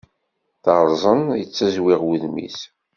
Teṛẓen, 0.63 1.21
yettiẓwiɣ 1.39 2.01
wudem-is. 2.07 2.59